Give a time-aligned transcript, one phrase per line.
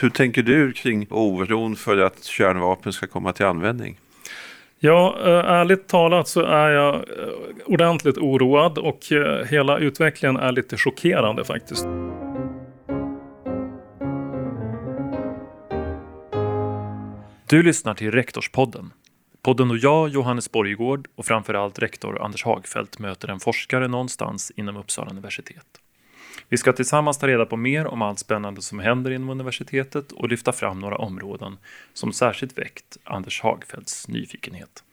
[0.00, 3.98] Hur tänker du kring oron för att kärnvapen ska komma till användning?
[4.78, 7.02] Ja, eh, ärligt talat så är jag eh,
[7.66, 11.84] ordentligt oroad och eh, hela utvecklingen är lite chockerande faktiskt.
[17.48, 18.92] Du lyssnar till Rektorspodden.
[19.42, 24.76] Podden då jag, Johannes Borgegård och framförallt rektor Anders Hagfeldt möter en forskare någonstans inom
[24.76, 25.83] Uppsala universitet.
[26.48, 30.28] Vi ska tillsammans ta reda på mer om allt spännande som händer inom universitetet och
[30.28, 31.56] lyfta fram några områden
[31.92, 34.84] som särskilt väckt Anders Hagfeldts nyfikenhet.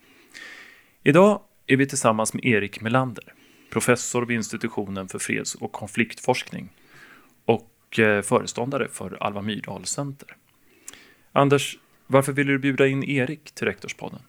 [1.03, 3.33] Idag är vi tillsammans med Erik Melander,
[3.69, 6.69] professor vid institutionen för freds och konfliktforskning
[7.45, 10.35] och eh, föreståndare för Alva Myrdal Center.
[11.31, 11.77] Anders,
[12.07, 14.19] varför ville du bjuda in Erik till Rektorspodden?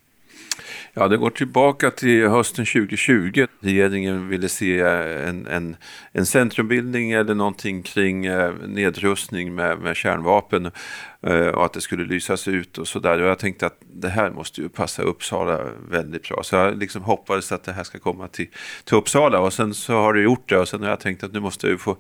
[0.95, 3.47] Ja, det går tillbaka till hösten 2020.
[3.61, 5.77] Regeringen ville se eh, en, en,
[6.13, 10.71] en centrumbildning eller någonting kring eh, nedrustning med, med kärnvapen
[11.23, 13.21] eh, och att det skulle lysas ut och sådär.
[13.21, 16.43] Och jag tänkte att det här måste ju passa Uppsala väldigt bra.
[16.43, 18.49] Så jag liksom hoppades att det här ska komma till,
[18.85, 21.33] till Uppsala och sen så har det gjort det och sen har jag tänkt att
[21.33, 21.97] nu måste jag få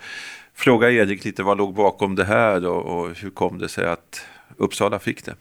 [0.55, 4.27] fråga Erik lite vad låg bakom det här och, och hur kom det sig att
[4.57, 5.35] Uppsala fick det?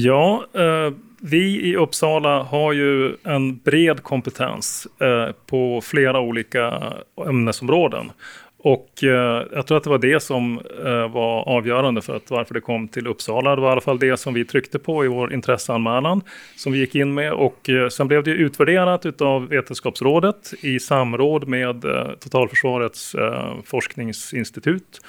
[0.00, 6.92] Ja, eh, vi i Uppsala har ju en bred kompetens eh, på flera olika
[7.26, 8.12] ämnesområden.
[8.58, 12.54] Och eh, jag tror att det var det som eh, var avgörande för att varför
[12.54, 13.54] det kom till Uppsala.
[13.54, 16.22] Det var i alla fall det som vi tryckte på i vår intresseanmälan
[16.56, 17.32] som vi gick in med.
[17.32, 25.00] Och eh, sen blev det utvärderat av Vetenskapsrådet i samråd med eh, Totalförsvarets eh, forskningsinstitut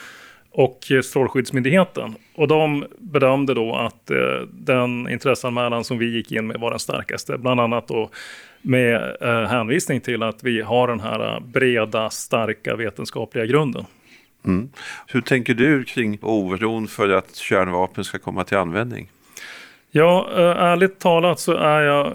[0.52, 2.16] och eh, Strålskyddsmyndigheten.
[2.40, 4.18] Och de bedömde då att eh,
[4.52, 7.38] den intresseanmälan som vi gick in med var den starkaste.
[7.38, 8.10] Bland annat då
[8.62, 13.86] med eh, hänvisning till att vi har den här breda, starka vetenskapliga grunden.
[14.46, 14.70] Mm.
[15.08, 19.10] Hur tänker du kring oron för att kärnvapen ska komma till användning?
[19.92, 22.14] Ja, eh, ärligt talat så är jag eh,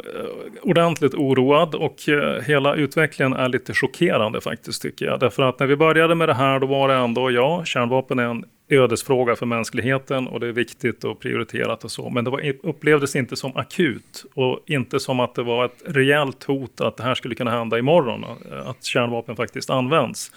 [0.62, 5.20] ordentligt oroad och eh, hela utvecklingen är lite chockerande faktiskt tycker jag.
[5.20, 8.24] Därför att när vi började med det här då var det ändå, ja, kärnvapen är
[8.24, 12.10] en ödesfråga för mänskligheten och det är viktigt och prioriterat och så.
[12.10, 16.44] Men det var, upplevdes inte som akut och inte som att det var ett rejält
[16.44, 20.32] hot att det här skulle kunna hända imorgon, eh, att kärnvapen faktiskt används.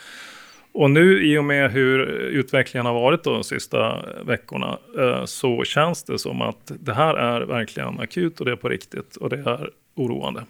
[0.72, 5.64] Och nu i och med hur utvecklingen har varit de sista eh, veckorna eh, så
[5.64, 9.30] känns det som att det här är verkligen akut och det är på riktigt och
[9.30, 10.46] det är oroande.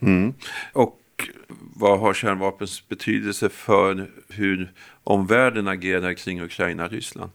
[0.00, 0.34] Mm.
[0.72, 0.98] Och
[1.74, 4.72] vad har kärnvapens betydelse för hur
[5.04, 7.30] omvärlden agerar kring Ukraina och Ryssland?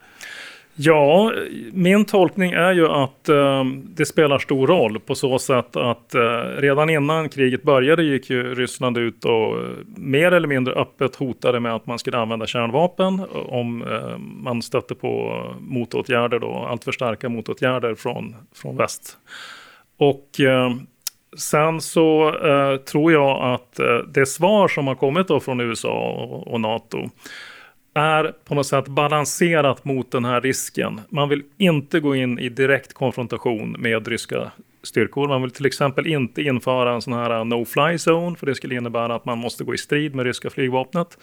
[0.81, 1.33] Ja,
[1.71, 6.21] min tolkning är ju att eh, det spelar stor roll på så sätt att eh,
[6.57, 11.59] redan innan kriget började gick ju Ryssland ut och eh, mer eller mindre öppet hotade
[11.59, 16.91] med att man skulle använda kärnvapen eh, om eh, man stötte på motåtgärder då, alltför
[16.91, 19.17] starka motåtgärder från, från väst.
[19.97, 20.71] Och eh,
[21.37, 26.11] sen så eh, tror jag att eh, det svar som har kommit då från USA
[26.11, 27.09] och, och NATO
[27.93, 31.01] är på något sätt balanserat mot den här risken.
[31.09, 34.51] Man vill inte gå in i direkt konfrontation med ryska
[34.83, 35.27] styrkor.
[35.27, 38.75] Man vill till exempel inte införa en sån här eh, no-fly zone, för det skulle
[38.75, 41.17] innebära att man måste gå i strid med ryska flygvapnet.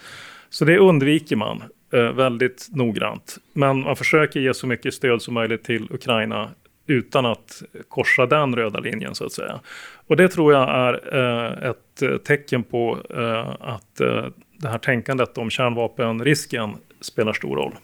[0.49, 1.63] Så det undviker man
[1.93, 3.37] eh, väldigt noggrant.
[3.53, 6.49] Men man försöker ge så mycket stöd som möjligt till Ukraina
[6.87, 9.59] utan att korsa den röda linjen så att säga.
[10.07, 14.25] Och det tror jag är eh, ett tecken på eh, att eh,
[14.57, 17.75] det här tänkandet om kärnvapenrisken spelar stor roll.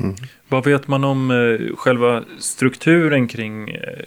[0.00, 0.14] Mm.
[0.48, 4.04] Vad vet man om eh, själva strukturen kring eh,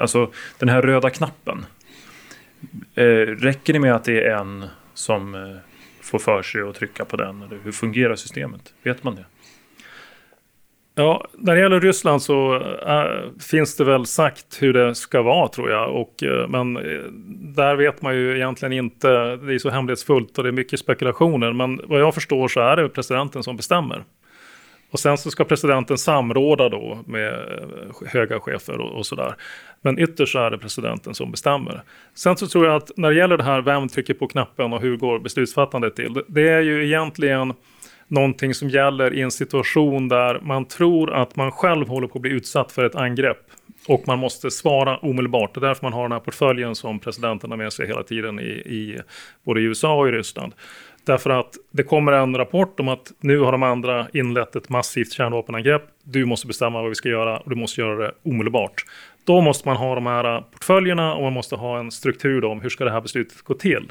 [0.00, 1.66] alltså den här röda knappen?
[2.94, 5.56] Eh, räcker det med att det är en som eh,
[6.00, 7.42] får för sig att trycka på den?
[7.42, 8.74] Eller hur fungerar systemet?
[8.82, 9.24] Vet man det?
[10.98, 12.54] Ja, när det gäller Ryssland så
[12.86, 15.96] äh, finns det väl sagt hur det ska vara tror jag.
[15.96, 16.82] Och, äh, men eh,
[17.54, 21.52] där vet man ju egentligen inte, det är så hemlighetsfullt och det är mycket spekulationer.
[21.52, 24.04] Men vad jag förstår så är det presidenten som bestämmer.
[24.90, 27.44] Och sen så ska presidenten samråda då med
[28.06, 29.34] höga chefer och, och sådär.
[29.82, 31.82] Men ytterst så är det presidenten som bestämmer.
[32.14, 34.80] Sen så tror jag att när det gäller det här, vem trycker på knappen och
[34.80, 36.14] hur går beslutsfattandet till?
[36.14, 37.54] Det, det är ju egentligen
[38.08, 42.22] någonting som gäller i en situation där man tror att man själv håller på att
[42.22, 43.38] bli utsatt för ett angrepp.
[43.88, 45.54] Och man måste svara omedelbart.
[45.54, 48.40] Det är därför man har den här portföljen som presidenten har med sig hela tiden
[48.40, 49.00] i, i
[49.44, 50.52] både i USA och i Ryssland.
[51.04, 55.12] Därför att det kommer en rapport om att nu har de andra inlett ett massivt
[55.12, 55.82] kärnvapenangrepp.
[56.02, 58.74] Du måste bestämma vad vi ska göra och du måste göra det omedelbart.
[59.24, 62.68] Då måste man ha de här portföljerna och man måste ha en struktur om hur
[62.68, 63.90] ska det här beslutet gå till.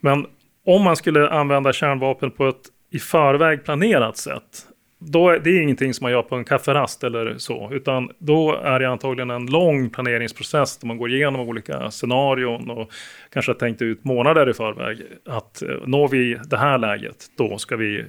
[0.00, 0.26] Men
[0.66, 4.66] om man skulle använda kärnvapen på ett i förväg planerat sätt,
[4.98, 8.54] då är det är ingenting som man gör på en kafferast eller så, utan då
[8.54, 12.92] är det antagligen en lång planeringsprocess där man går igenom olika scenarion och
[13.32, 17.58] kanske har tänkt ut månader i förväg att eh, når vi det här läget, då
[17.58, 18.04] ska vi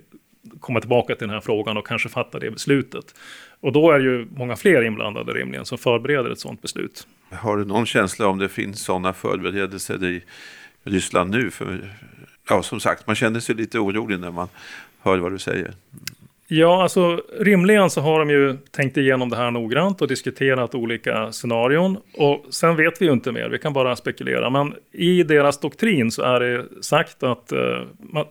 [0.60, 3.16] komma tillbaka till den här frågan och kanske fatta det beslutet.
[3.60, 7.08] Och då är ju många fler inblandade rimligen som förbereder ett sådant beslut.
[7.32, 10.24] Har du någon känsla om det finns sådana förberedelser i
[10.84, 11.52] Ryssland nu?
[11.52, 11.80] För,
[12.50, 14.48] ja, som sagt, man känner sig lite orolig när man
[15.02, 15.74] hör vad du säger.
[16.52, 21.32] Ja, alltså rimligen så har de ju tänkt igenom det här noggrant och diskuterat olika
[21.32, 21.98] scenarion.
[22.14, 24.50] Och sen vet vi ju inte mer, vi kan bara spekulera.
[24.50, 27.82] Men i deras doktrin så är det sagt att eh,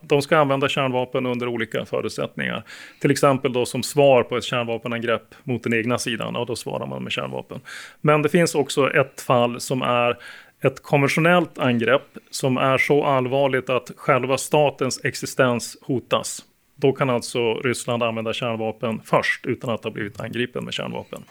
[0.01, 2.63] de ska använda kärnvapen under olika förutsättningar.
[3.01, 6.85] Till exempel då som svar på ett kärnvapenangrepp mot den egna sidan, och då svarar
[6.85, 7.59] man med kärnvapen.
[8.01, 10.17] Men det finns också ett fall som är
[10.61, 16.45] ett konventionellt angrepp som är så allvarligt att själva statens existens hotas.
[16.75, 21.23] Då kan alltså Ryssland använda kärnvapen först utan att ha blivit angripen med kärnvapen.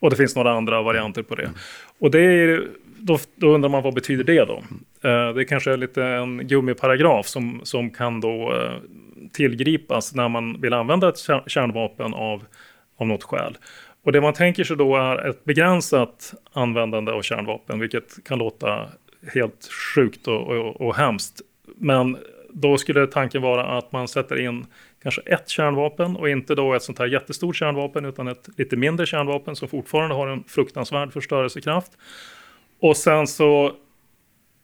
[0.00, 1.50] Och det finns några andra varianter på det.
[1.98, 4.62] Och det är, då, då undrar man vad betyder det då?
[5.08, 8.72] Eh, det kanske är lite en gummiparagraf som, som kan då eh,
[9.32, 12.44] tillgripas när man vill använda ett kärnvapen av,
[12.96, 13.56] av något skäl.
[14.04, 18.88] Och det man tänker sig då är ett begränsat användande av kärnvapen, vilket kan låta
[19.34, 21.40] helt sjukt och, och, och hemskt.
[21.76, 22.16] Men
[22.50, 24.66] då skulle tanken vara att man sätter in
[25.02, 29.06] kanske ett kärnvapen och inte då ett sånt här jättestort kärnvapen utan ett lite mindre
[29.06, 31.92] kärnvapen som fortfarande har en fruktansvärd förstörelsekraft.
[32.80, 33.72] Och sen så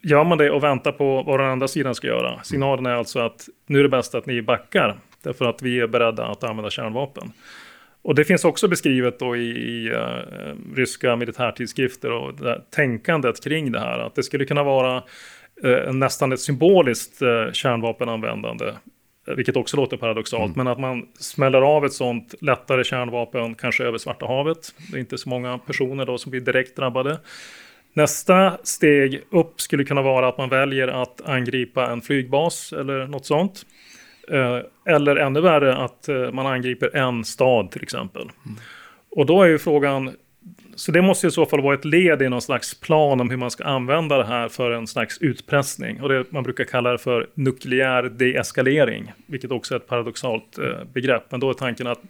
[0.02, 2.42] gör man det och väntar på vad den andra sidan ska göra.
[2.42, 5.87] Signalen är alltså att nu är det bäst att ni backar därför att vi är
[5.87, 7.32] beredda att använda kärnvapen.
[8.02, 13.73] Och det finns också beskrivet då i, i uh, ryska militärtidskrifter och det tänkandet kring
[13.73, 13.99] det här.
[13.99, 15.02] Att det skulle kunna vara
[15.64, 18.73] uh, nästan ett symboliskt uh, kärnvapenanvändande
[19.37, 20.64] vilket också låter paradoxalt, mm.
[20.64, 24.75] men att man smäller av ett sånt lättare kärnvapen, kanske över Svarta havet.
[24.91, 27.19] Det är inte så många personer då som blir direkt drabbade.
[27.93, 33.26] Nästa steg upp skulle kunna vara att man väljer att angripa en flygbas eller något
[33.26, 33.67] sånt.
[34.30, 34.58] Eh,
[34.94, 38.22] eller ännu värre att eh, man angriper en stad till exempel.
[38.22, 38.58] Mm.
[39.10, 40.10] Och då är ju frågan,
[40.74, 43.36] så det måste i så fall vara ett led i någon slags plan om hur
[43.36, 46.02] man ska använda det här för en slags utpressning.
[46.02, 50.84] Och det man brukar kalla det för nukleär deeskalering, vilket också är ett paradoxalt eh,
[50.92, 51.22] begrepp.
[51.30, 52.00] Men då är tanken att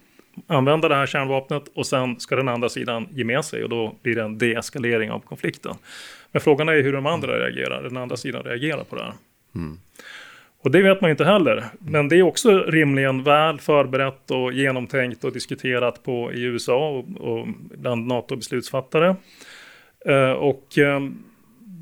[0.47, 3.95] använda det här kärnvapnet och sen ska den andra sidan ge med sig och då
[4.01, 5.75] blir det en deeskalering av konflikten.
[6.31, 9.13] Men frågan är hur de andra reagerar, den andra sidan reagerar på det här.
[9.55, 9.77] Mm.
[10.63, 11.65] Och det vet man inte heller.
[11.79, 17.05] Men det är också rimligen väl förberett och genomtänkt och diskuterat på i USA och,
[17.31, 17.47] och
[17.77, 19.15] bland NATO-beslutsfattare.
[20.05, 20.99] Eh, och eh,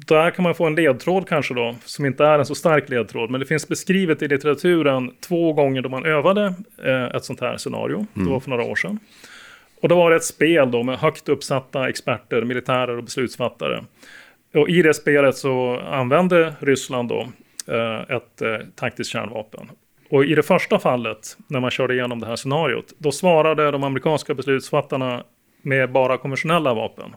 [0.08, 3.30] där kan man få en ledtråd kanske då, som inte är en så stark ledtråd.
[3.30, 6.54] Men det finns beskrivet i litteraturen två gånger då man övade
[6.84, 7.96] eh, ett sånt här scenario.
[7.96, 8.28] Mm.
[8.28, 9.00] Det var för några år sedan.
[9.82, 13.84] Och då var det ett spel då med högt uppsatta experter, militärer och beslutsfattare.
[14.54, 17.28] Och i det spelet så använde Ryssland då
[17.70, 19.70] Eh, ett eh, taktiskt kärnvapen.
[20.10, 23.84] Och i det första fallet, när man körde igenom det här scenariot, då svarade de
[23.84, 25.24] amerikanska beslutsfattarna
[25.62, 27.16] med bara konventionella vapen.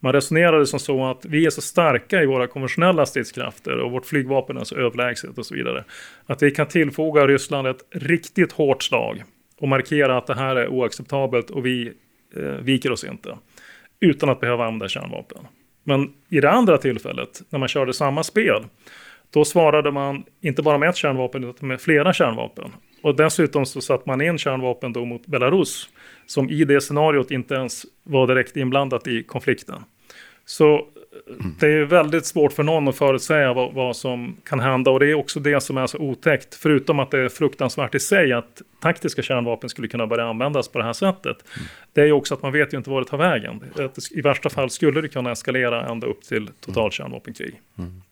[0.00, 4.06] Man resonerade som så att vi är så starka i våra konventionella stridskrafter och vårt
[4.06, 5.84] flygvapen är så överlägset och så vidare.
[6.26, 9.22] Att vi kan tillfoga Ryssland ett riktigt hårt slag
[9.60, 11.92] och markera att det här är oacceptabelt och vi
[12.36, 13.36] eh, viker oss inte.
[14.00, 15.38] Utan att behöva använda kärnvapen.
[15.84, 18.64] Men i det andra tillfället, när man körde samma spel,
[19.30, 22.72] då svarade man inte bara med ett kärnvapen utan med flera kärnvapen.
[23.02, 25.88] Och dessutom så satte man in kärnvapen då mot Belarus
[26.26, 29.84] som i det scenariot inte ens var direkt inblandat i konflikten.
[30.44, 30.86] Så
[31.60, 35.10] det är väldigt svårt för någon att förutsäga vad, vad, som kan hända och det
[35.10, 36.54] är också det som är så otäckt.
[36.54, 40.78] Förutom att det är fruktansvärt i sig att taktiska kärnvapen skulle kunna börja användas på
[40.78, 41.44] det här sättet.
[41.56, 41.68] Mm.
[41.92, 43.60] Det är ju också att man vet ju inte var det tar vägen.
[44.10, 47.60] I värsta fall skulle det kunna eskalera ända upp till total kärnvapenkrig.
[47.78, 48.02] Mm.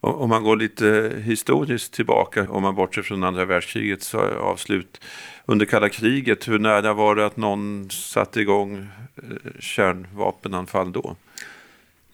[0.00, 5.00] Om man går lite historiskt tillbaka, om man bortser från andra världskrigets eh, avslut
[5.46, 8.76] under kalla kriget, hur nära var det att någon satte igång
[9.16, 11.16] eh, kärnvapenanfall då?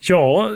[0.09, 0.51] Ja,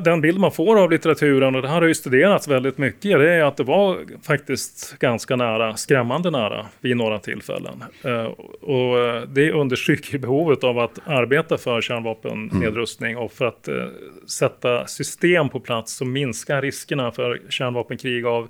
[0.00, 3.30] den bild man får av litteraturen, och det här har ju studerats väldigt mycket, det
[3.30, 7.84] är att det var faktiskt ganska nära, skrämmande nära vid några tillfällen.
[8.04, 8.24] Eh,
[8.60, 13.86] och eh, det understryker behovet av att arbeta för kärnvapennedrustning och för att eh,
[14.26, 18.48] sätta system på plats som minskar riskerna för kärnvapenkrig av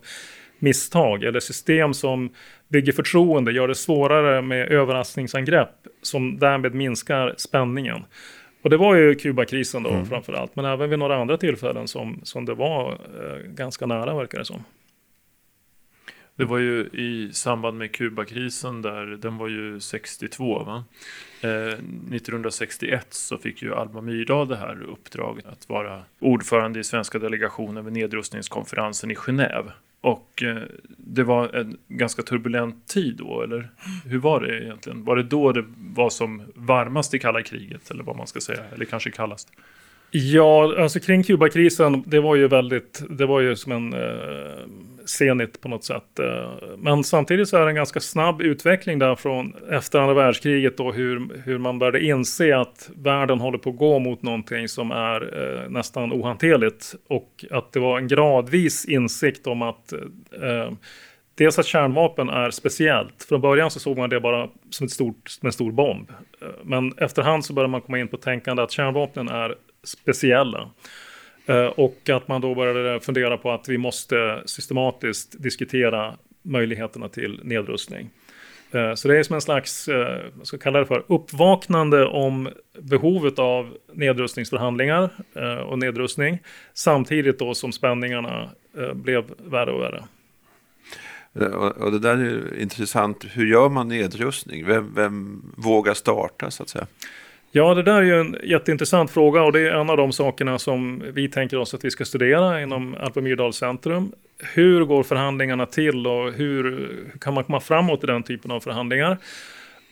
[0.59, 2.31] misstag eller system som
[2.69, 8.05] bygger förtroende, gör det svårare med överraskningsangrepp som därmed minskar spänningen.
[8.63, 10.07] Och det var ju Kubakrisen då mm.
[10.07, 14.15] framför allt, men även vid några andra tillfällen som, som det var eh, ganska nära
[14.15, 14.65] verkar det som.
[16.37, 20.85] Det var ju i samband med Kubakrisen där, den var ju 62 va?
[21.41, 27.19] Eh, 1961 så fick ju Alma Myrdal det här uppdraget att vara ordförande i svenska
[27.19, 29.71] delegationen vid nedrustningskonferensen i Genève.
[30.01, 33.71] Och eh, det var en ganska turbulent tid då, eller
[34.05, 35.05] hur var det egentligen?
[35.05, 38.65] Var det då det var som varmast i kalla kriget, eller vad man ska säga,
[38.75, 39.49] eller kanske kallast?
[40.11, 44.67] Ja, alltså kring Kubakrisen, det var ju väldigt, det var ju som en eh,
[45.11, 46.19] Zenit på något sätt.
[46.19, 50.77] Eh, men samtidigt så är det en ganska snabb utveckling där från efter andra världskriget
[50.77, 54.91] då hur, hur man började inse att världen håller på att gå mot någonting som
[54.91, 56.95] är eh, nästan ohanterligt.
[57.09, 60.73] Och att det var en gradvis insikt om att eh,
[61.35, 63.23] Dels att kärnvapen är speciellt.
[63.29, 66.11] Från början så såg man det bara som, ett stort, som en stor bomb.
[66.41, 70.71] Eh, men efterhand så började man komma in på tänkande att kärnvapnen är speciella.
[71.51, 77.41] Eh, och att man då började fundera på att vi måste systematiskt diskutera möjligheterna till
[77.45, 78.11] nedrustning.
[78.71, 82.07] Eh, så det är som en slags, eh, vad ska jag kalla det för, uppvaknande
[82.07, 85.11] om behovet av nedrustningsförhandlingar
[85.67, 86.39] och nedrustning.
[86.75, 88.51] Samtidigt då som spänningarna
[88.95, 90.05] blev värre och värre.
[91.77, 93.25] Och det där är intressant.
[93.33, 94.67] Hur gör man nedrustning?
[94.67, 96.87] Vem, vem vågar starta så att säga?
[97.53, 100.59] Ja, det där är ju en jätteintressant fråga och det är en av de sakerna
[100.59, 104.13] som vi tänker oss att vi ska studera inom Alpe Myrdal Centrum.
[104.55, 106.89] Hur går förhandlingarna till och hur,
[107.21, 109.19] kan man komma framåt i den typen av förhandlingar?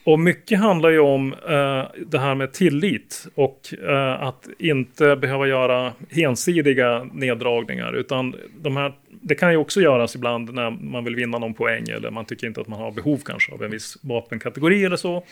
[0.04, 5.46] Och mycket handlar ju om eh, det här med tillit och eh, att inte behöva
[5.46, 11.14] göra ensidiga neddragningar utan de här, det kan ju också göras ibland när man vill
[11.14, 13.98] vinna någon poäng eller man tycker inte att man har behov kanske av en viss
[14.02, 15.24] vapenkategori eller så.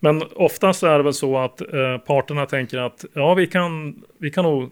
[0.00, 4.30] Men oftast är det väl så att eh, parterna tänker att ja, vi kan, vi
[4.30, 4.70] kan nog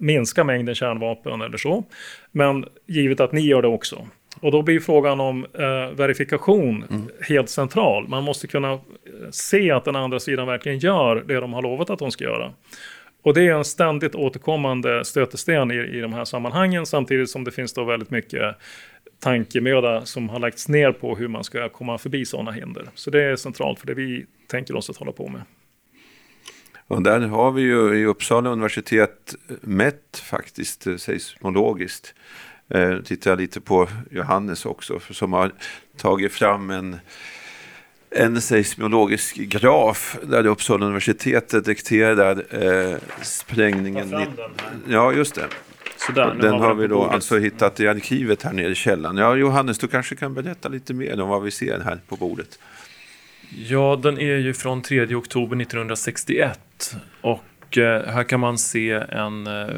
[0.00, 1.84] minska mängden kärnvapen eller så.
[2.32, 4.06] Men givet att ni gör det också.
[4.40, 7.08] Och då blir frågan om eh, verifikation mm.
[7.20, 8.08] helt central.
[8.08, 8.78] Man måste kunna eh,
[9.30, 12.52] se att den andra sidan verkligen gör det de har lovat att de ska göra.
[13.22, 17.50] Och det är en ständigt återkommande stötesten i, i de här sammanhangen samtidigt som det
[17.50, 18.56] finns då väldigt mycket
[19.20, 22.88] tankemöda som har lagts ner på hur man ska komma förbi sådana hinder.
[22.94, 25.42] Så det är centralt för det vi tänker oss att hålla på med.
[26.88, 32.14] Och där har vi ju i Uppsala universitet mätt faktiskt eh, seismologiskt.
[32.68, 35.52] Eh, tittar jag lite på Johannes också som har
[35.96, 36.96] tagit fram en,
[38.10, 44.26] en seismologisk graf där Uppsala universitet detekterar eh, sprängningen.
[44.88, 45.48] Ja, just det.
[46.06, 49.16] Sådär, den har, har vi då alltså hittat i arkivet här nere i källaren.
[49.16, 52.58] Ja, Johannes, du kanske kan berätta lite mer om vad vi ser här på bordet.
[53.50, 59.46] Ja, den är ju från 3 oktober 1961 och eh, här kan man se en,
[59.46, 59.74] eh,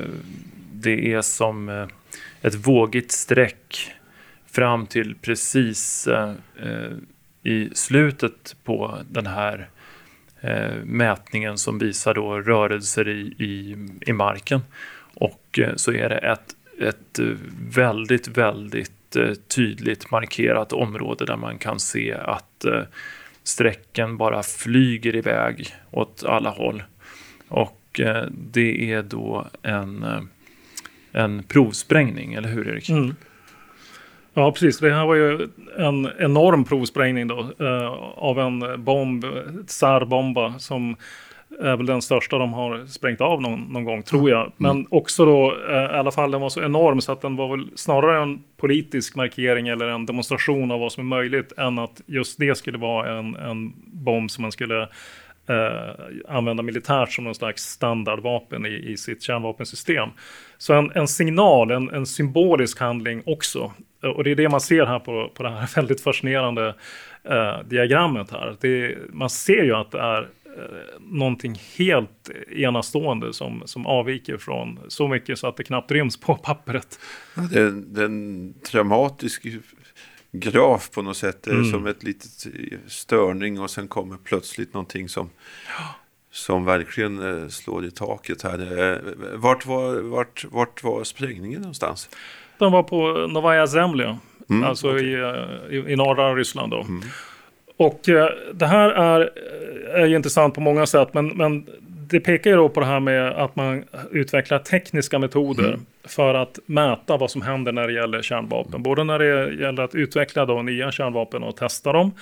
[0.73, 1.87] det är som eh,
[2.43, 3.93] ett vågigt streck
[4.47, 6.09] fram till precis
[7.43, 9.69] i slutet på den här
[10.85, 14.61] mätningen som visar då rörelser i, i, i marken.
[15.21, 17.27] Och eh, så är det ett, ett eh,
[17.71, 22.87] väldigt, väldigt eh, tydligt markerat område där man kan se att sträcken
[23.43, 26.83] strecken bara flyger iväg åt alla håll.
[27.49, 28.01] Och
[28.31, 30.05] det är då en,
[31.13, 32.91] en provsprängning, eller hur Erik?
[32.91, 33.15] Mm.
[34.35, 34.79] Ja, precis.
[34.79, 37.53] Det här var ju en enorm provsprängning då,
[38.17, 39.25] av en bomb,
[39.67, 40.59] Tsarbomba.
[40.59, 40.97] som
[41.59, 44.53] är väl den största de har sprängt av någon, någon gång, tror jag.
[44.57, 44.87] Men mm.
[44.91, 47.69] också då, eh, i alla fall den var så enorm så att den var väl
[47.75, 52.39] snarare en politisk markering eller en demonstration av vad som är möjligt än att just
[52.39, 54.83] det skulle vara en, en bomb som man skulle
[55.49, 55.95] eh,
[56.29, 60.09] använda militärt som någon slags standardvapen i, i sitt kärnvapensystem.
[60.59, 63.73] Så en, en signal, en, en, symbolisk handling också.
[64.17, 66.75] Och det är det man ser här på, på det här väldigt fascinerande
[67.25, 68.57] eh, diagrammet här.
[68.61, 70.40] Det, man ser ju att det är Eh,
[71.11, 76.35] någonting helt enastående som, som avviker från så mycket så att det knappt ryms på
[76.35, 76.99] pappret.
[77.35, 79.47] Ja, det, är, det är en dramatisk
[80.33, 81.43] graf på något sätt.
[81.43, 81.71] Det mm.
[81.71, 82.47] som ett litet
[82.87, 85.31] störning och sen kommer plötsligt någonting som,
[86.31, 88.83] som verkligen eh, slår i taket här.
[88.93, 88.99] Eh,
[89.35, 92.11] vart var, vart, vart var sprängningen någonstans?
[92.59, 94.19] Den var på Novaya Zemlja,
[94.51, 95.07] mm, alltså okay.
[95.07, 96.73] i, i, i norra Ryssland.
[96.73, 96.81] Då.
[96.81, 97.03] Mm.
[97.81, 99.31] Och eh, det här är,
[99.95, 103.01] är ju intressant på många sätt, men, men det pekar ju då på det här
[103.01, 105.87] med att man utvecklar tekniska metoder mm.
[106.05, 108.83] för att mäta vad som händer när det gäller kärnvapen.
[108.83, 112.13] Både när det gäller att utveckla då nya kärnvapen och testa dem,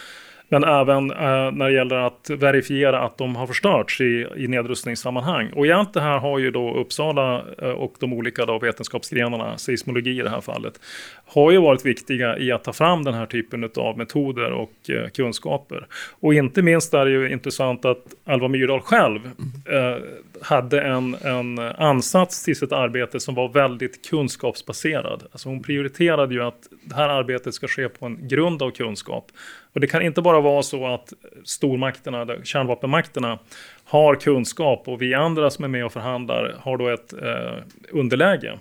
[0.49, 5.51] Men även eh, när det gäller att verifiera att de har förstörts i, i nedrustningssammanhang.
[5.53, 9.59] Och i allt det här har ju då Uppsala eh, och de olika då vetenskapsgrenarna,
[9.59, 10.81] seismologi i det här fallet,
[11.27, 15.09] har ju varit viktiga i att ta fram den här typen av metoder och eh,
[15.09, 15.87] kunskaper.
[16.21, 19.21] Och inte minst är det ju intressant att Alva Myrdal själv
[19.67, 20.03] eh,
[20.43, 25.23] hade en, en ansats till sitt arbete som var väldigt kunskapsbaserad.
[25.33, 29.33] Alltså hon prioriterade ju att det här arbetet ska ske på en grund av kunskap.
[29.73, 31.13] Och det kan inte bara vara så att
[31.45, 33.39] stormakterna, kärnvapenmakterna,
[33.85, 38.49] har kunskap och vi andra som är med och förhandlar har då ett eh, underläge.
[38.49, 38.61] Mm.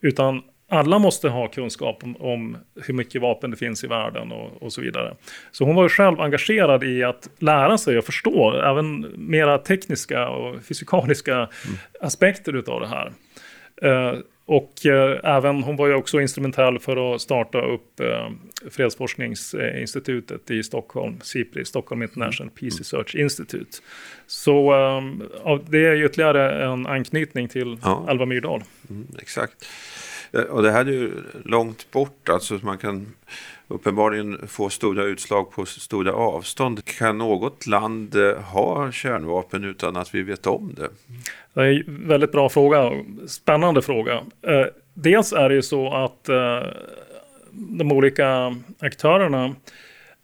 [0.00, 0.42] Utan
[0.74, 4.72] alla måste ha kunskap om, om, hur mycket vapen det finns i världen och, och,
[4.72, 5.14] så vidare.
[5.50, 10.28] Så hon var ju själv engagerad i att lära sig och förstå även mera tekniska
[10.28, 11.48] och fysikaliska mm.
[12.00, 13.12] aspekter utav det här.
[13.82, 18.30] Eh, och eh, även, hon var ju också instrumentell för att starta upp eh,
[18.70, 22.54] fredsforskningsinstitutet i Stockholm, SIPRI, Stockholm International mm.
[22.54, 23.78] Peace Research Institute.
[24.26, 24.74] Så
[25.44, 28.04] eh, det är ytterligare en anknytning till ja.
[28.08, 28.62] Alva Myrdal.
[28.90, 29.66] Mm, exakt.
[30.34, 31.12] Eh, och det här är ju
[31.44, 33.14] långt bort, alltså man kan
[33.68, 36.84] uppenbarligen få stora utslag på stora avstånd.
[36.84, 40.88] Kan något land eh, ha kärnvapen utan att vi vet om det?
[41.54, 42.92] Det är en väldigt bra fråga,
[43.26, 44.14] spännande fråga.
[44.42, 46.24] Eh, dels är det ju så att
[47.50, 49.54] de olika aktörerna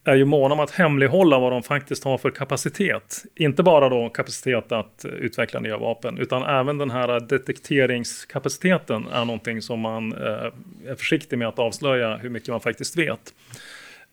[0.05, 3.25] är ju måna om att hemlighålla vad de faktiskt har för kapacitet.
[3.37, 9.63] Inte bara då kapacitet att utveckla nya vapen, utan även den här detekteringskapaciteten är någonting
[9.63, 13.35] som man eh, är försiktig med att avslöja hur mycket man faktiskt vet.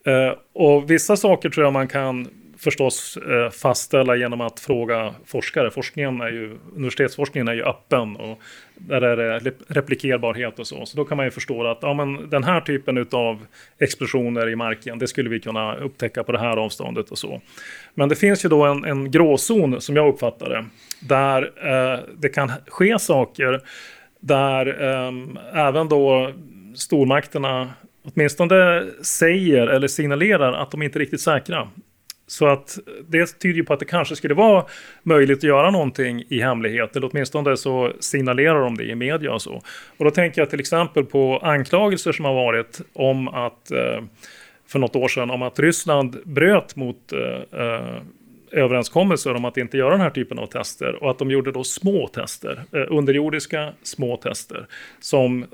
[0.06, 2.28] Eh, och vissa saker tror jag man kan
[2.58, 5.70] förstås eh, fastställa genom att fråga forskare.
[5.70, 8.38] Forskningen är ju, universitetsforskningen är ju öppen och
[8.74, 10.86] där är det replikerbarhet och så.
[10.86, 13.46] Så då kan man ju förstå att ja, men den här typen av
[13.78, 17.40] explosioner i marken, det skulle vi kunna upptäcka på det här avståndet och så.
[17.94, 20.64] Men det finns ju då en, en gråzon som jag uppfattar det,
[21.00, 23.60] där eh, det kan ske saker
[24.20, 25.12] där eh,
[25.66, 26.32] även då
[26.74, 27.70] stormakterna
[28.04, 31.68] åtminstone säger eller signalerar att de inte är riktigt säkra.
[32.28, 34.64] Så att det tyder ju på att det kanske skulle vara
[35.02, 39.42] möjligt att göra någonting i hemlighet, eller åtminstone så signalerar de det i media och
[39.42, 39.62] så.
[39.96, 44.02] Och då tänker jag till exempel på anklagelser som har varit om att eh,
[44.66, 47.96] för något år sedan om att Ryssland bröt mot eh, eh,
[48.52, 51.64] överenskommelser om att inte göra den här typen av tester och att de gjorde då
[51.64, 54.66] små tester, underjordiska små tester
[55.00, 55.46] som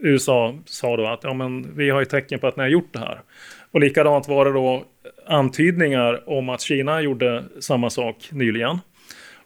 [0.00, 2.92] USA sa då att ja, men vi har ju tecken på att ni har gjort
[2.92, 3.20] det här.
[3.72, 4.84] Och likadant var det då
[5.26, 8.78] antydningar om att Kina gjorde samma sak nyligen.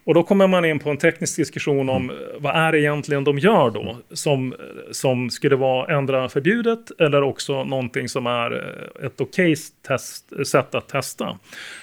[0.06, 2.16] Och då kommer man in på en teknisk diskussion om mm.
[2.38, 3.96] vad är det egentligen de gör då?
[4.10, 4.54] Som,
[4.90, 8.50] som skulle vara ändra förbjudet eller också någonting som är
[9.06, 11.38] ett okej okay sätt att testa.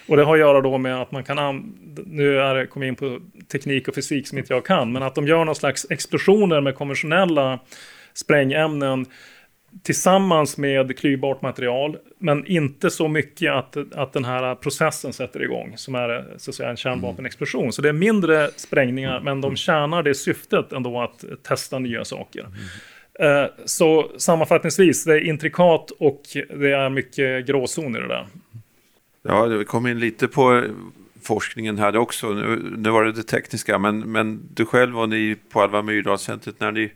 [0.08, 1.74] Och det har att göra då med att man kan,
[2.06, 3.20] nu är det, kom in på
[3.52, 6.76] teknik och fysik som inte jag kan, men att de gör någon slags explosioner med
[6.76, 7.60] konventionella
[8.14, 9.06] sprängämnen
[9.84, 15.74] tillsammans med klyvbart material, men inte så mycket att, att den här processen sätter igång,
[15.76, 17.62] som är så att säga, en kärnvapenexplosion.
[17.62, 17.72] Mm.
[17.72, 19.24] Så det är mindre sprängningar, mm.
[19.24, 22.42] men de tjänar det syftet ändå att testa nya saker.
[23.20, 23.50] Mm.
[23.66, 28.28] Så sammanfattningsvis, det är intrikat och det är mycket gråzon i det där.
[29.24, 30.64] Ja, vi kom in lite på
[31.24, 32.30] forskningen här också.
[32.30, 36.60] Nu, nu var det det tekniska, men, men du själv och ni på Alva Myrdalcentret
[36.60, 36.92] när ni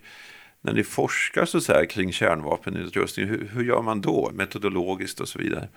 [0.66, 5.28] när ni forskar så, så här kring kärnvapenutrustning, hur, hur gör man då metodologiskt och
[5.28, 5.68] så vidare?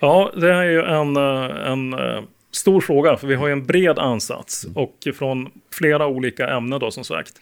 [0.00, 3.66] Ja, det är ju en, eh, en eh, stor fråga, för vi har ju en
[3.66, 4.76] bred ansats mm.
[4.76, 7.32] och från flera olika ämnen då som sagt.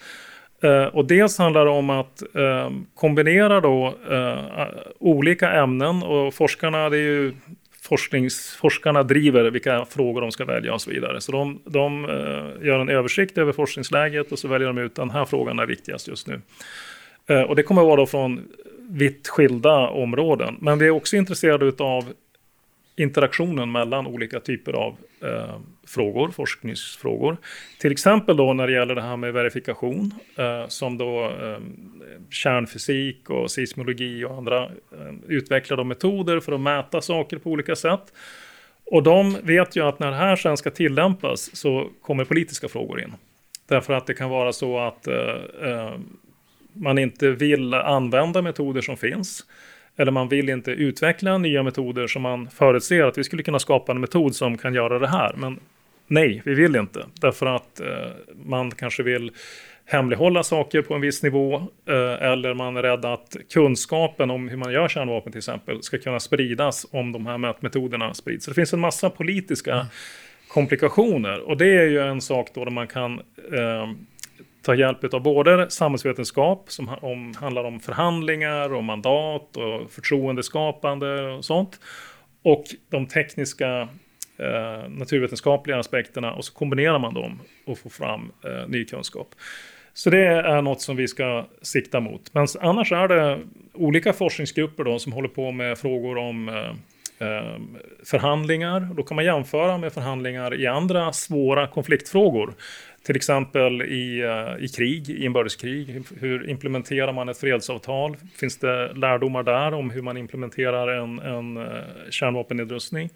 [0.64, 2.22] Uh, och dels handlar det om att
[2.94, 3.94] kombinera då
[4.98, 7.34] olika ämnen och forskarna, det är ju
[7.84, 11.20] forskningsforskarna driver vilka frågor de ska välja och så vidare.
[11.20, 15.10] Så de, de eh, gör en översikt över forskningsläget och så väljer de ut den
[15.10, 16.40] här frågan är viktigast just nu.
[17.26, 18.40] Eh, och det kommer att vara då från
[18.90, 20.56] vitt skilda områden.
[20.60, 22.04] Men vi är också intresserade av
[22.96, 27.36] interaktionen mellan olika typer av eh, frågor, forskningsfrågor.
[27.80, 31.58] Till exempel då när det gäller det här med verifikation, eh, som då eh,
[32.30, 38.12] kärnfysik och seismologi och andra eh, utvecklar metoder för att mäta saker på olika sätt.
[38.86, 43.00] Och de vet ju att när det här sen ska tillämpas så kommer politiska frågor
[43.00, 43.12] in.
[43.68, 45.14] Därför att det kan vara så att eh,
[45.62, 45.94] eh
[46.76, 49.44] man inte vill använda metoder som finns
[49.96, 53.92] eller man vill inte utveckla nya metoder som man förutser att vi skulle kunna skapa
[53.92, 55.34] en metod som kan göra det här.
[55.36, 55.60] Men
[56.06, 57.06] nej, vi vill inte.
[57.20, 57.86] Därför att eh,
[58.44, 59.32] man kanske vill
[59.86, 61.54] hemlighålla saker på en viss nivå
[61.88, 65.98] eh, eller man är rädd att kunskapen om hur man gör kärnvapen till exempel ska
[65.98, 68.44] kunna spridas om de här mätmetoderna sprids.
[68.44, 69.86] Så det finns en massa politiska mm.
[70.48, 73.20] komplikationer och det är ju en sak då där man kan
[73.52, 73.88] eh,
[74.64, 81.44] ta hjälp av både samhällsvetenskap som om, handlar om förhandlingar och mandat och förtroendeskapande och
[81.44, 81.80] sånt
[82.42, 83.88] och de tekniska
[84.38, 89.34] eh, naturvetenskapliga aspekterna och så kombinerar man dem och får fram eh, ny kunskap.
[89.94, 92.34] Så det är något som vi ska sikta mot.
[92.34, 93.40] Men annars är det
[93.74, 96.54] olika forskningsgrupper då som håller på med frågor om eh,
[97.28, 97.58] eh
[98.04, 98.80] förhandlingar.
[98.96, 102.54] Då kan man jämföra med förhandlingar i andra svåra konfliktfrågor.
[103.06, 106.02] Till exempel i, eh, i krig, i inbördeskrig.
[106.20, 108.16] Hur implementerar man ett fredsavtal?
[108.36, 113.10] Finns det lärdomar där om hur man implementerar en, en eh, kärnvapennedrustning?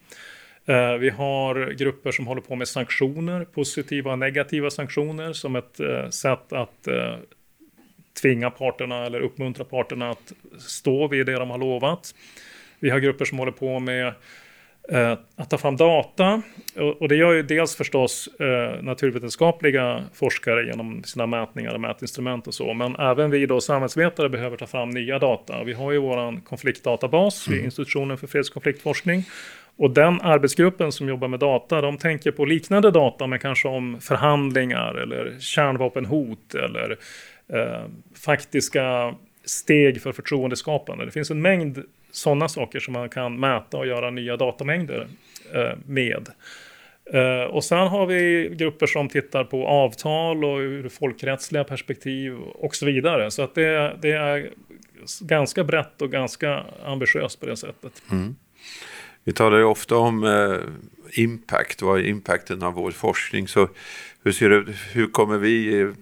[0.67, 5.81] Eh, vi har grupper som håller på med sanktioner, positiva och negativa sanktioner som ett
[5.81, 7.17] eh, sätt att eh,
[8.23, 12.15] tvinga parterna eller uppmuntra parterna att stå vid det de har lovat.
[12.79, 14.13] Vi har grupper som håller på med
[15.37, 16.43] att ta fram data
[16.99, 18.29] och det gör ju dels förstås
[18.81, 24.57] naturvetenskapliga forskare genom sina mätningar och mätinstrument och så, men även vi då samhällsvetare behöver
[24.57, 25.65] ta fram nya data.
[25.65, 27.65] Vi har ju våran konfliktdatabas vid mm.
[27.65, 29.25] institutionen för fredskonfliktforskning
[29.79, 34.01] och den arbetsgruppen som jobbar med data, de tänker på liknande data, men kanske om
[34.01, 36.99] förhandlingar eller kärnvapenhot eller
[37.53, 37.85] eh,
[38.25, 41.05] faktiska steg för förtroendeskapande.
[41.05, 45.07] Det finns en mängd sådana saker som man kan mäta och göra nya datamängder
[45.55, 46.29] eh, med.
[47.13, 52.77] Eh, och sen har vi grupper som tittar på avtal och ur folkrättsliga perspektiv och
[52.77, 53.31] så vidare.
[53.31, 54.51] Så att det, det är
[55.21, 58.03] ganska brett och ganska ambitiöst på det sättet.
[58.11, 58.37] Mm.
[59.25, 60.57] Vi talar ju ofta om eh,
[61.23, 63.49] impact, vad är impacten av vår forskning?
[63.49, 63.69] Så
[64.25, 65.93] hur, ser det, hur kommer vi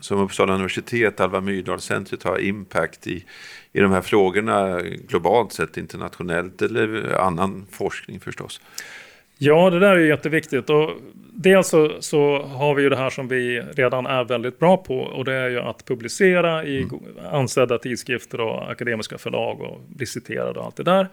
[0.00, 3.24] som Uppsala universitet, Alva Myrdal-centret ha impact i,
[3.72, 8.60] i de här frågorna globalt sett, internationellt eller annan forskning förstås?
[9.38, 10.70] Ja, det där är jätteviktigt.
[10.70, 10.90] Och
[11.32, 14.98] dels så, så, har vi ju det här som vi redan är väldigt bra på
[14.98, 17.00] och det är ju att publicera i mm.
[17.32, 21.08] ansedda tidskrifter och akademiska förlag och bli citerade och allt det där.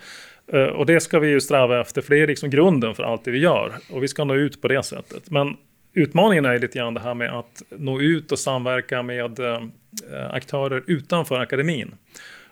[0.53, 3.25] Eh, och det ska vi ju sträva efter, för det är liksom grunden för allt
[3.25, 3.73] det vi gör.
[3.91, 5.31] Och vi ska nå ut på det sättet.
[5.31, 5.57] Men
[5.93, 9.61] utmaningen är lite grann det här med att nå ut och samverka med eh,
[10.31, 11.95] aktörer utanför akademin.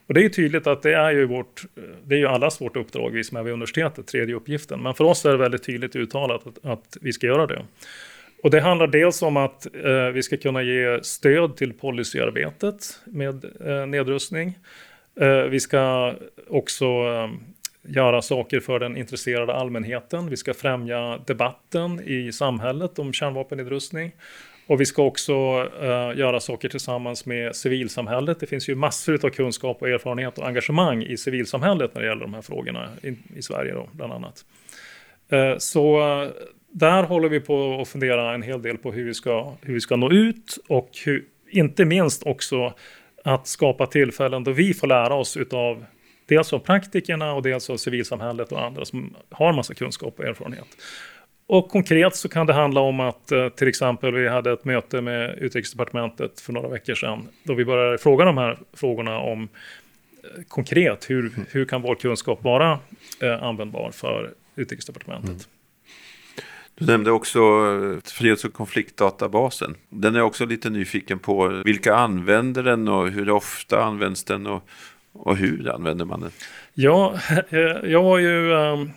[0.07, 1.63] Och det är ju tydligt att det är ju vårt,
[2.03, 4.83] det är ju allas vårt uppdrag, vi som är vid universitetet, tredje uppgiften.
[4.83, 7.65] Men för oss är det väldigt tydligt uttalat att, att vi ska göra det.
[8.43, 13.45] Och det handlar dels om att eh, vi ska kunna ge stöd till policyarbetet med
[13.65, 14.57] eh, nedrustning.
[15.19, 16.13] Eh, vi ska
[16.47, 17.29] också eh,
[17.87, 20.29] göra saker för den intresserade allmänheten.
[20.29, 24.11] Vi ska främja debatten i samhället om kärnvapennedrustning.
[24.67, 28.39] Och vi ska också uh, göra saker tillsammans med civilsamhället.
[28.39, 32.21] Det finns ju massor av kunskap och erfarenhet och engagemang i civilsamhället när det gäller
[32.21, 34.45] de här frågorna i, i Sverige då, bland annat.
[35.33, 36.29] Uh, så uh,
[36.71, 39.81] där håller vi på att fundera en hel del på hur vi ska, hur vi
[39.81, 42.73] ska nå ut och hur, inte minst också
[43.23, 45.85] att skapa tillfällen då vi får lära oss utav
[46.27, 50.67] dels av praktikerna och dels av civilsamhället och andra som har massa kunskap och erfarenhet.
[51.47, 55.01] Och konkret så kan det handla om att eh, till exempel vi hade ett möte
[55.01, 60.43] med utrikesdepartementet för några veckor sedan då vi började fråga de här frågorna om eh,
[60.47, 62.79] konkret hur, hur kan vår kunskap vara
[63.21, 65.29] eh, användbar för utrikesdepartementet.
[65.29, 65.41] Mm.
[66.75, 69.75] Du nämnde också eh, freds och konfliktdatabasen.
[69.89, 71.61] Den är jag också lite nyfiken på.
[71.65, 74.69] Vilka använder den och hur ofta används den och,
[75.17, 76.31] och hur använder man den?
[76.73, 77.13] Ja,
[77.83, 78.91] jag var ju um,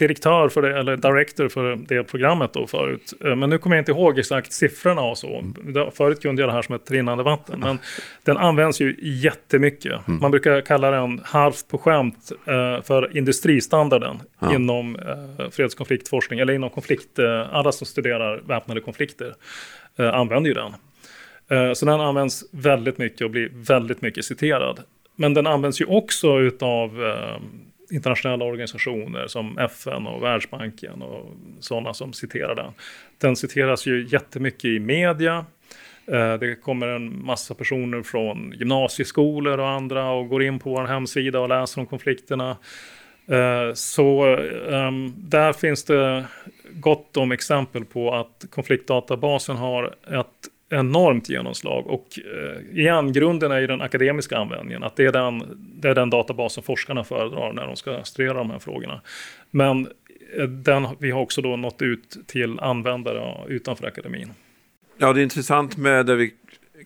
[0.00, 3.12] direktör för det, eller director för det programmet då förut.
[3.24, 5.38] Eh, men nu kommer jag inte ihåg exakt siffrorna och så.
[5.38, 5.90] Mm.
[5.90, 7.60] Förut kunde jag det här som ett rinnande vatten.
[7.60, 7.78] Men
[8.24, 10.08] den används ju jättemycket.
[10.08, 10.20] Mm.
[10.20, 14.54] Man brukar kalla den halvt på skämt uh, för industristandarden ja.
[14.54, 16.40] inom uh, fredskonfliktforskning.
[16.40, 19.34] Eller inom konflikt, uh, alla som studerar väpnade konflikter
[19.96, 20.72] använder ju den.
[21.50, 24.80] Eh, så den används väldigt mycket och blir väldigt mycket citerad.
[25.16, 27.42] Men den används ju också utav eh,
[27.90, 32.72] internationella organisationer som FN och Världsbanken och sådana som citerar den.
[33.18, 35.44] Den citeras ju jättemycket i media.
[36.06, 40.84] Eh, det kommer en massa personer från gymnasieskolor och andra och går in på vår
[40.84, 42.56] hemsida och läser om konflikterna.
[43.74, 44.36] Så
[44.70, 46.24] ehm, där finns det
[46.70, 51.86] gott om exempel på att konfliktdatabasen har ett enormt genomslag.
[51.86, 54.82] Och eh, igen, grunden är ju den akademiska användningen.
[54.82, 58.34] Att det är den, det är den databas som forskarna föredrar när de ska studera
[58.34, 59.00] de här frågorna.
[59.50, 59.86] Men
[60.36, 64.32] eh, den, vi har också då nått ut till användare utanför akademin.
[64.98, 66.34] Ja, det är intressant med det vi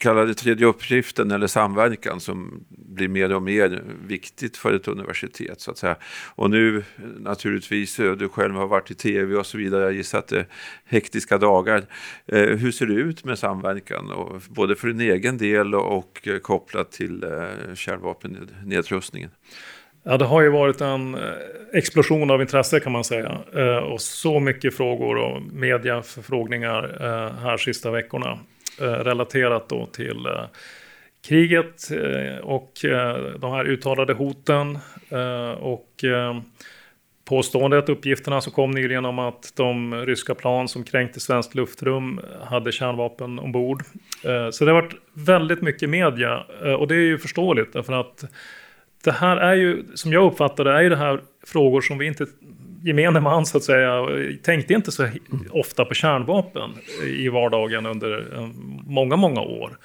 [0.01, 5.61] kallade det tredje uppgiften eller samverkan som blir mer och mer viktigt för ett universitet.
[5.61, 5.97] så att säga.
[6.35, 6.85] Och nu
[7.19, 10.47] naturligtvis, du själv har varit i tv och så vidare, jag gissar att det är
[10.85, 11.85] hektiska dagar.
[12.27, 16.29] Eh, hur ser det ut med samverkan, och, både för din egen del och, och
[16.43, 19.31] kopplat till eh, kärnvapennedrustningen?
[20.07, 21.21] Ja, det har ju varit en eh,
[21.73, 23.39] explosion av intresse kan man säga.
[23.55, 28.39] Eh, och så mycket frågor och mediaförfrågningar eh, här sista veckorna.
[28.81, 30.45] Eh, relaterat då till eh,
[31.27, 32.73] kriget eh, och
[33.39, 34.79] de här uttalade hoten.
[35.59, 36.05] Och
[37.25, 42.73] påståendet, uppgifterna som kom nyligen om att de ryska plan som kränkte svenskt luftrum hade
[42.73, 43.83] kärnvapen ombord.
[44.53, 46.45] Så det har varit väldigt mycket media
[46.79, 48.25] och det är ju förståeligt därför att
[49.05, 52.07] det här är ju, som jag uppfattar det, är ju det här frågor som vi
[52.07, 52.27] inte
[52.85, 54.07] gemene man så att säga
[54.43, 55.09] tänkte inte så
[55.51, 56.71] ofta på kärnvapen
[57.07, 58.49] i vardagen under eh,
[58.87, 59.79] många, många år.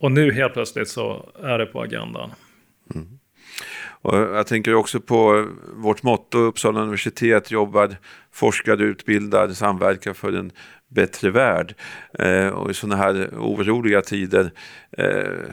[0.00, 2.30] Och nu helt plötsligt så är det på agendan.
[2.94, 3.06] Mm.
[4.02, 7.96] Och jag tänker också på vårt motto Uppsala universitet jobbar,
[8.32, 10.52] forskar, utbildar, samverkar för en
[10.88, 11.74] bättre värld.
[12.18, 14.50] Eh, och i sådana här oroliga tider
[14.98, 15.50] eh,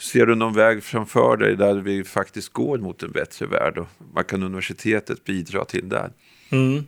[0.00, 3.88] ser du någon väg framför dig där vi faktiskt går mot en bättre värld och
[3.98, 6.10] vad kan universitetet bidra till där?
[6.50, 6.84] Mm.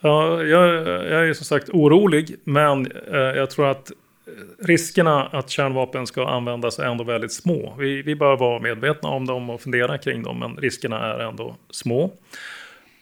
[0.00, 3.92] Ja, jag, jag, är som sagt orolig, men eh, jag tror att
[4.58, 7.74] riskerna att kärnvapen ska användas är ändå väldigt små.
[7.78, 11.56] Vi, vi bör vara medvetna om dem och fundera kring dem, men riskerna är ändå
[11.70, 12.10] små.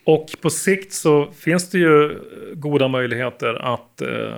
[0.05, 2.19] Och på sikt så finns det ju
[2.55, 4.35] goda möjligheter att eh,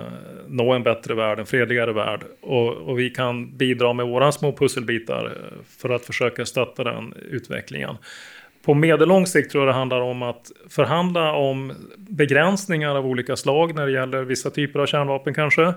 [0.47, 2.23] nå en bättre värld, en fredligare värld.
[2.41, 5.31] Och, och, vi kan bidra med våra små pusselbitar eh,
[5.77, 7.95] för att försöka stötta den utvecklingen.
[8.65, 13.75] På medellång sikt tror jag det handlar om att förhandla om begränsningar av olika slag
[13.75, 15.73] när det gäller vissa typer av kärnvapen kanske.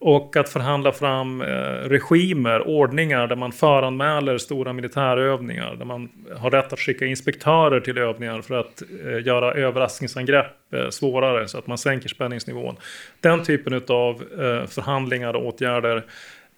[0.00, 1.46] Och att förhandla fram eh,
[1.88, 5.74] regimer, ordningar där man föranmäler stora militärövningar.
[5.74, 10.88] Där man har rätt att skicka inspektörer till övningar för att eh, göra överraskningsangrepp eh,
[10.88, 12.76] svårare så att man sänker spänningsnivån.
[13.20, 16.04] Den typen av eh, förhandlingar och åtgärder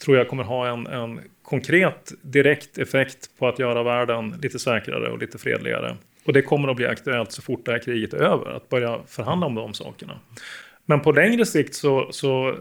[0.05, 5.11] tror jag kommer ha en, en konkret direkt effekt på att göra världen lite säkrare
[5.11, 5.97] och lite fredligare.
[6.25, 8.99] Och det kommer att bli aktuellt så fort det här kriget är över, att börja
[9.07, 10.21] förhandla om de sakerna.
[10.87, 12.55] Men på längre sikt så, så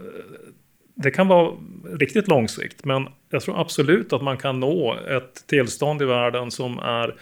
[0.94, 1.52] det kan vara
[1.98, 6.78] riktigt långsikt, men jag tror absolut att man kan nå ett tillstånd i världen som
[6.78, 7.14] är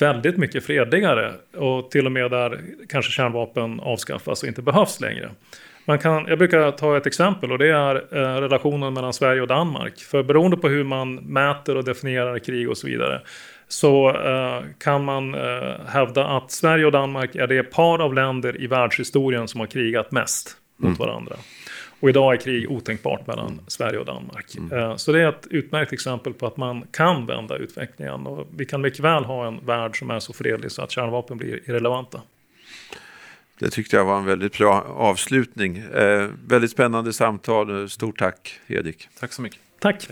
[0.00, 5.30] väldigt mycket fredligare och till och med där kanske kärnvapen avskaffas och inte behövs längre.
[5.84, 9.48] Man kan, jag brukar ta ett exempel och det är eh, relationen mellan Sverige och
[9.48, 9.98] Danmark.
[9.98, 13.20] För beroende på hur man mäter och definierar krig och så vidare
[13.68, 18.62] så eh, kan man eh, hävda att Sverige och Danmark är det par av länder
[18.62, 20.98] i världshistorien som har krigat mest mot mm.
[20.98, 21.36] varandra.
[22.00, 23.64] Och idag är krig otänkbart mellan mm.
[23.66, 24.56] Sverige och Danmark.
[24.56, 24.78] Mm.
[24.78, 28.26] Eh, så det är ett utmärkt exempel på att man kan vända utvecklingen.
[28.26, 31.36] Och vi kan mycket väl ha en värld som är så fredlig så att kärnvapen
[31.36, 32.20] blir irrelevanta.
[33.58, 35.76] Det tyckte jag var en väldigt bra avslutning.
[35.76, 37.88] Eh, väldigt spännande samtal.
[37.88, 39.08] Stort tack, Erik.
[39.20, 39.60] Tack så mycket.
[39.78, 40.08] Tack.